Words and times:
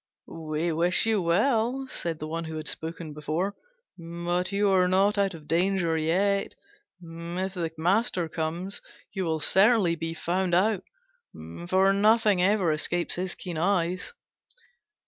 "We 0.25 0.71
wish 0.71 1.05
you 1.05 1.21
well," 1.21 1.85
said 1.87 2.17
the 2.17 2.25
one 2.27 2.45
who 2.45 2.57
had 2.57 2.67
spoken 2.67 3.13
before, 3.13 3.55
"but 3.99 4.51
you 4.51 4.71
are 4.71 4.87
not 4.87 5.19
out 5.19 5.35
of 5.35 5.47
danger 5.47 5.95
yet. 5.95 6.55
If 7.03 7.53
the 7.53 7.71
master 7.77 8.27
comes, 8.27 8.81
you 9.11 9.25
will 9.25 9.39
certainly 9.39 9.93
be 9.95 10.15
found 10.15 10.55
out, 10.55 10.83
for 11.67 11.93
nothing 11.93 12.41
ever 12.41 12.71
escapes 12.71 13.13
his 13.13 13.35
keen 13.35 13.59
eyes." 13.59 14.11